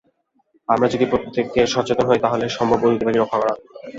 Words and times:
আমরা 0.69 0.87
যদি 0.87 1.05
প্রত্যেকে 1.05 1.61
সচেতন 1.73 2.05
হই, 2.07 2.19
তাহলে 2.21 2.45
সম্ভব 2.49 2.79
অতিথি 2.81 3.05
পাখি 3.05 3.19
রক্ষা 3.19 3.37
করা। 3.39 3.53